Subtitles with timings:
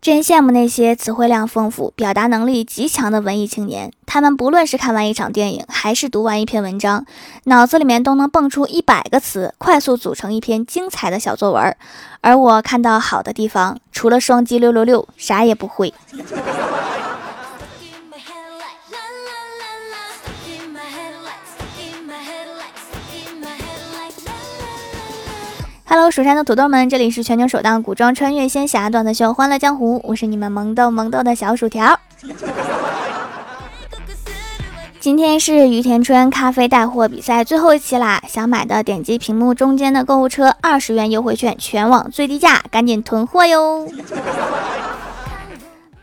[0.00, 3.92] 真羡慕那些词汇量丰富、表达能力极强的文艺青年。
[4.06, 7.04] 他们不论是看完一场电影，还是读完一篇文章，
[7.44, 11.76] 脑子里面都能蹦出一百个词，快速组成一篇精彩的小作文。
[12.22, 15.92] 而我看到好的地方，除了双击六六六，啥也不会。
[25.92, 31.98] Hello，蜀山的土豆们，这里是全球首档古装穿越仙侠段子秀《欢乐江湖》，我是你们萌豆萌豆的小薯条。
[35.00, 43.88] 今天是于田春咖啡带货比赛最后一期啦，想买的点击屏幕中间的购物车，二十元优惠券，全网最低价，赶紧囤货哟！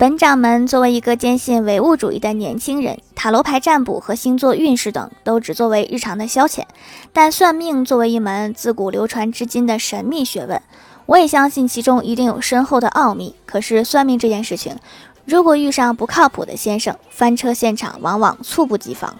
[0.00, 6.62] 本掌门作为一个坚信唯物主义的年轻人，塔罗牌占卜和星座运势等都只作为日常的消遣。
[7.12, 10.62] 但算命作为一门自古流传至今的神秘学问，
[11.04, 13.34] 我也相信其中一定有深厚的奥秘。
[13.44, 14.74] 可是算命这件事情，
[15.26, 19.14] 如果遇上不靠谱的先生，翻车现场往往猝不及防。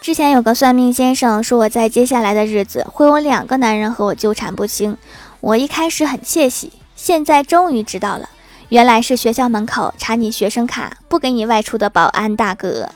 [0.00, 4.96] 之前有个算命先生说我在接下来的日子会有两个男人和我纠缠不清，
[5.40, 6.70] 我一开始很窃喜。
[6.98, 8.28] 现在终于知道了，
[8.70, 12.88] 原来是学校门口查你学生卡不给你外出的保安大哥，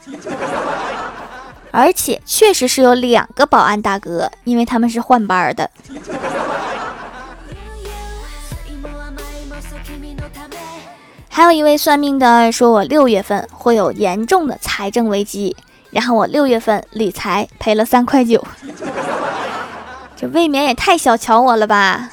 [1.71, 5.71] 而且确实是有两个保安大哥，因为他们是换班的。
[11.29, 15.57] 还有一位算命的说我六月份会有严重的财政危机，
[15.91, 18.45] 然后我六月份理财赔了三块九，
[20.17, 22.11] 这未免也太小瞧我了吧。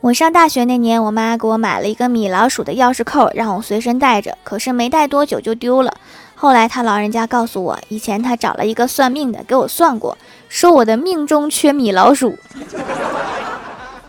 [0.00, 4.38] 我上大学那年，我妈给我买了一个米老鼠的钥匙扣，让我随身带着。
[4.44, 5.92] 可是没带多久就丢了。
[6.36, 10.16] 后来他老人家告诉我，以前他找了一个算命的给我算过，
[10.48, 12.38] 说我的命中缺米老鼠。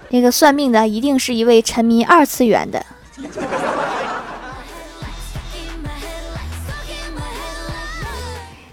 [0.10, 2.86] 那个算命的一定是一位沉迷二次元的。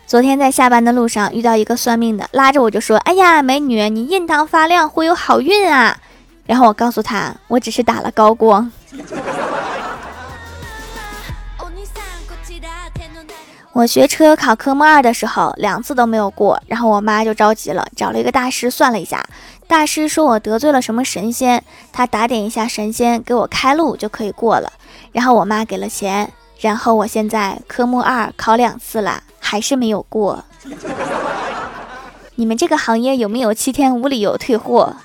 [0.07, 5.97] 昨天在下班的路上遇到一个算命的，拉着我就说：“哎呀，美女，你印堂发亮，会有好运啊。”
[6.47, 8.71] 然后我告诉他，我只是打了高光。
[13.73, 19.23] 我学车考科目二的时候，两次都没有过，然后我妈就着急了，找了一个大师算了一下。
[19.67, 21.63] 大师说我得罪了什么神仙，
[21.93, 24.73] 他打点一下神仙给我开路就可以过了。
[25.13, 30.43] 然后我妈给了钱，然后我现在科目二考两次了， 还是没有过。
[32.37, 34.97] 你们这个行业有没有七天无理由退货？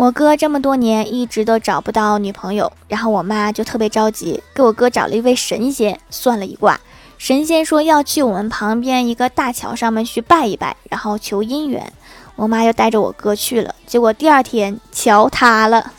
[0.00, 6.80] 我哥这么多年一直都找不到女朋友，然后我妈就特别着急，给我哥找了一位神仙算了一卦。
[7.18, 11.92] 神仙说要去我们旁边一个大桥上面去拜一拜，然后求姻缘。
[12.34, 15.92] 我妈就带着我哥去了，结果第二天桥塌了。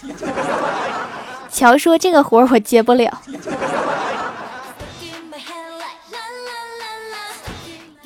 [1.53, 3.21] 桥说这个活我接不了。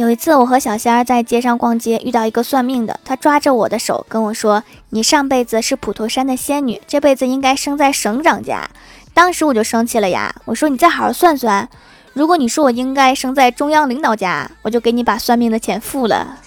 [0.05, 8.69] 有一次，我和小仙儿在街上逛街，遇到一个算命的，他抓着我的手跟我说：“你上辈子是普陀山的仙女，这辈子应该生在省长家。”
[9.16, 11.67] 当时我就生气了呀，我说：“你再好好算算，
[12.13, 16.37] 如果你说我应该生在中央领导家，我就给你把算命的钱付了。”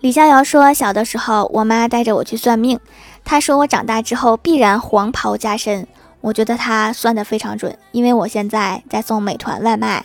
[0.00, 2.80] 李逍遥说：“小的时候，我妈带着我去算命，
[3.26, 5.86] 她说我长大之后必然黄袍加身。”
[6.22, 10.04] 我觉得他算的非常准，因为我现在在送美团外卖，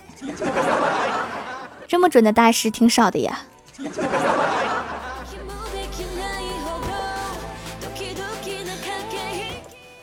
[1.87, 3.39] 这么准的大师挺少的呀。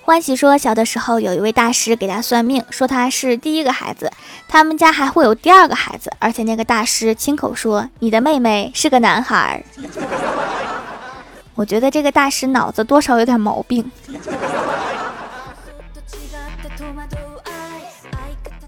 [0.03, 4.13] 欢喜说，小的时候有一位大师给他算命，说他是第一个孩子，
[4.47, 9.65] 他们家还会有第二个孩子，而且那个大师亲口说你的妹妹是个男孩。
[11.57, 13.91] 我觉得这个大师脑子多少有点毛病。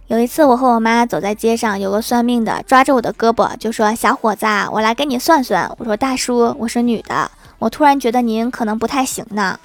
[0.09, 9.59] 有一次，我和我妈走在街上，有个算命的抓着我的胳膊就说：“小伙子，我来给你算算。”我说：“大叔，我是女的，我突然觉得您可能不太行呢。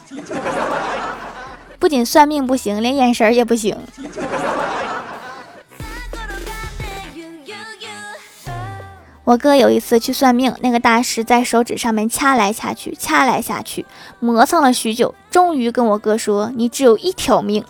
[1.78, 3.78] 不仅算命不行，连眼神也不行。”
[9.24, 13.86] 我哥有一次去算命，那个大师在手指上面掐来掐去，掐来掐去，
[14.20, 17.64] 磨蹭了许久，终于跟我哥说：“你只有一条命。”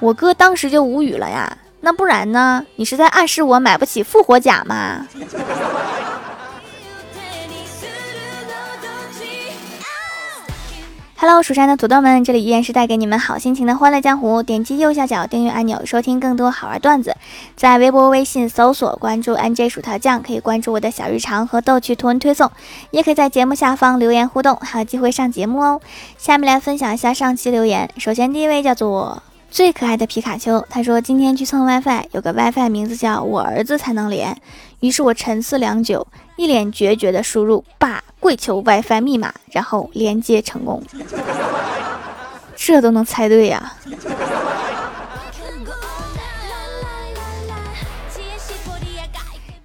[0.00, 2.64] 我哥当时就无语了呀，那不然呢？
[2.76, 5.06] 你是在暗示我买不起复活甲吗
[11.18, 14.42] ？Hello，蜀山的土豆们，这里依然是带给你们好心情的欢乐江湖。
[14.42, 17.14] 点击右下角订阅按钮，收听更多好玩段子。
[17.54, 22.50] 在微博、微信搜索关注 NJ 薯条酱，可以关注我的小日常和逗趣图文推送，
[22.90, 25.78] 也可以在节目下方留言互动，还有机会上节目哦。
[26.16, 27.90] 下面来分享一下上期留言。
[27.98, 34.40] 首先第一位叫做最可爱的皮卡丘，他说今天去蹭 WiFi，有个 WiFi 名字叫我儿子才能连，
[34.78, 36.06] 于是我沉思良久，
[36.36, 38.02] 一脸决绝的输入爸。
[38.20, 40.82] 跪求 WiFi 密码，然后连接成功。
[42.54, 43.72] 这都能猜对呀！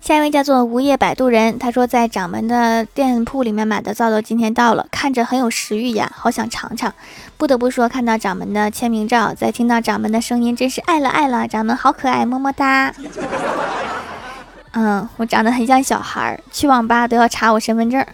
[0.05, 6.93] 下一位叫做无业摆渡人，他说在掌门的店铺里面买的皂皂今天到了，看着很有食欲呀，好想尝尝。
[7.37, 11.47] 不得不说，看到掌门的签名照，再听到掌门的声音，真是爱了爱了！
[11.47, 12.93] 掌门好可爱，么么哒。
[14.73, 18.05] 嗯，我长得很像小孩儿，去网吧都要查我身份证。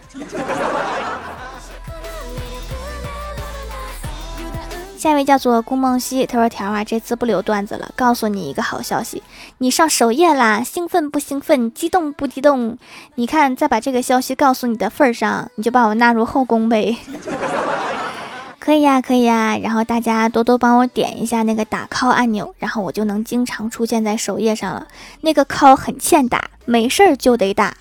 [5.02, 9.20] 下一位叫做顾梦溪，他说：“条啊，这次不留段子了，告诉你一个好消息，
[9.58, 10.62] 你上首页啦！
[10.62, 11.74] 兴奋不兴奋？
[11.74, 12.78] 激动不激动？
[13.16, 16.96] 你看，在把这个消息告诉你的份儿上，你就把我纳入后宫呗。
[18.60, 24.86] ”可以呀，可以呀，然后大家多多帮我点一下那个打 call 按钮，然后我就能经常出现在首页上了。
[25.22, 27.76] 那个 call 很欠打，没事儿就得打。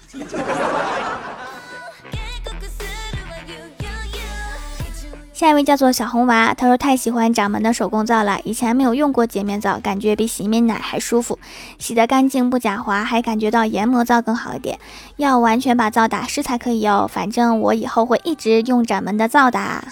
[5.42, 11.40] 下一位叫做小红娃，他说太喜欢掌门的手工皂了，以前没有用过洁面皂，感觉比洗面奶还舒服，
[11.80, 14.78] 洗得干净不假滑，还感觉到研磨皂更好一点。
[15.18, 19.84] 要完全把皂打湿才可以哦，反正我以后会一直用掌门的皂的。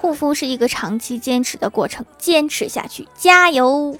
[0.00, 3.94] 护肤是一个长期坚持的过程，坚持下去，加油！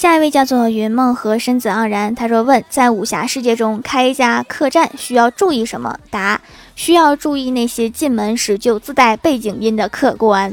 [0.00, 5.94] 下一位叫做云梦和身子盎然，他说：“问在武侠世界中开一家客栈需要注意什么？
[6.08, 6.40] 答：
[6.74, 10.50] 需要注意那些进门时就自带背景音的客官。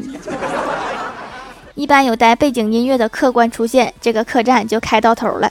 [1.75, 5.49] 一般有带背景音乐的客官出现，这个客栈就开到头了。”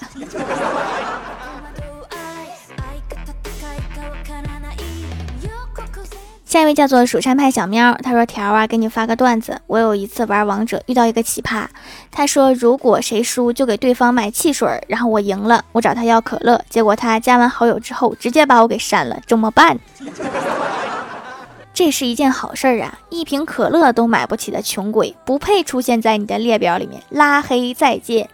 [6.47, 9.61] 下一位叫做蜀山派小喵，他说：“条啊，给你发个段子。
[9.67, 11.67] 我有一次玩王者遇到一个奇葩，
[12.13, 16.65] 他说如果谁输就给对方买汽水，然后我赢了，我找他要可乐。
[16.71, 19.77] 结果他加完好友之后直接把我给删了，怎么办？
[21.75, 22.97] 这是一件好事儿啊！
[23.11, 28.31] 一瓶可乐都买不起的穷鬼，不配出现在你的列表里面，拉黑再见。”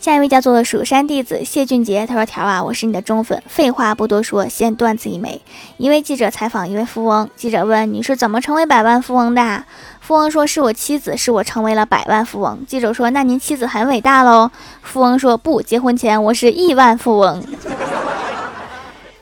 [0.00, 3.42] 下一位叫做蜀山弟子谢俊杰，他说：“条啊，我是你的忠粉。
[3.46, 5.42] 废话不多说，先段子一枚。
[5.76, 9.64] 一位记者采访一位富翁，记者问：你是怎么成为百万富翁的？
[10.00, 12.64] 富翁说：是我妻子使我成为了百万富翁。
[12.66, 14.50] 记者说：那您妻子很伟大喽？
[14.80, 17.44] 富翁说：不，结婚前我是亿万富翁，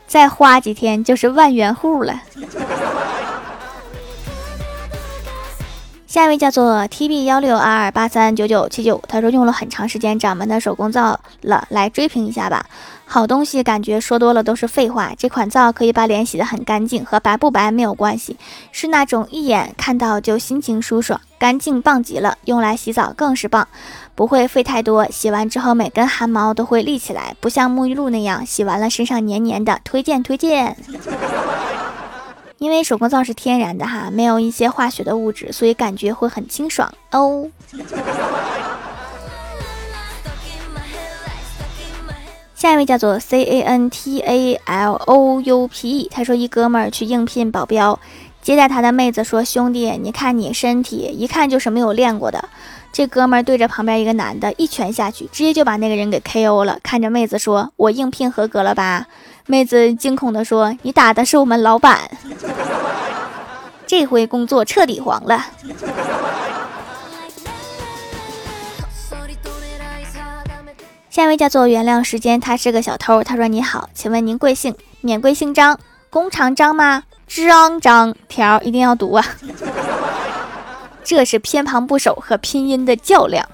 [0.07, 2.23] 再花几天就是万元户了。”
[6.09, 12.65] 下一位叫做 T B 幺六二二八三九九七九，他说用了很长时间掌门的手工皂了，来追评一下吧。
[13.05, 15.13] 好东西感觉说多了都是废话。
[15.19, 18.39] 这款皂可以把脸洗得很干净，和白不白没有关系，
[18.73, 22.39] 是那种一眼看到就心情舒爽，干净棒极了。
[22.47, 23.69] 用来洗澡更是棒，
[24.15, 29.79] 不会费太多，洗完之后每根汗毛都会立起来，不像沐浴露那样洗完了身上黏黏的。
[29.85, 30.75] 推荐推荐。
[32.59, 37.49] 因为手工皂是天然的哈，没有一些化学的物质，所以感觉会很清爽哦。
[42.55, 48.01] 下一位叫做 C A N T A L O U P E，他说一哥们儿去应聘保镖，
[48.43, 52.49] 接待他的妹子说：“兄弟，你看你身体一看就是没有练过的。”
[52.93, 56.81] 这哥们儿对着旁边一个男的一拳下去，直接就把那个人给 K O 了。
[56.83, 59.07] 看着妹子说：“我应聘合格了吧？”
[59.51, 61.99] 妹子惊恐地说：“你打的是我们老板，
[63.89, 65.47] 这回工作彻底黄了。”
[71.09, 73.25] 下一位叫做原谅时间，他是个小偷。
[73.25, 74.75] 他说：“你好，请问您贵姓？
[75.01, 77.05] 免贵姓张，工厂张吗？
[77.27, 79.25] 张张条一定要读啊，
[81.03, 83.49] 这是偏旁部首和拼音的较量。”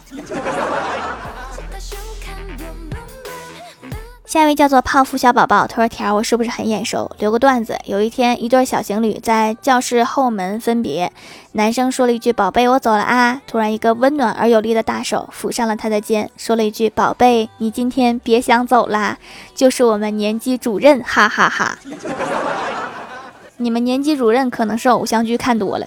[4.35, 7.09] 下一位叫做泡芙小宝宝，他说：“条，我是不是很眼熟？
[7.21, 7.79] 留个段子。
[7.85, 11.13] 有一天，一对小情侣在教室后门分别，
[11.53, 19.17] 男生说了一句‘宝贝，我走了啊’，突然一个温暖而有力的大手抚上了他的肩，说了一句‘宝贝，你今天别想走啦’，
[19.55, 21.79] 就是我们年级主任，哈哈哈。
[23.59, 25.87] 你们年级主任可能是偶像剧看多了。”